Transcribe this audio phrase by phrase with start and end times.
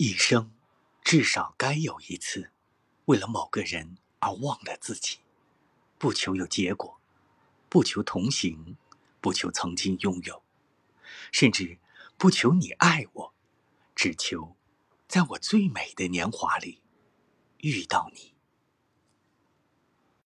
[0.00, 0.52] 一生
[1.02, 2.52] 至少该有一次
[3.06, 5.18] 为了某个人而忘了自己
[5.98, 7.00] 不求有结果
[7.68, 8.76] 不求同行
[9.20, 10.44] 不求曾经拥有
[11.32, 11.78] 甚至
[12.16, 13.34] 不求你爱我
[13.96, 14.56] 只求
[15.08, 16.80] 在我最美的年华里
[17.58, 18.37] 遇到你。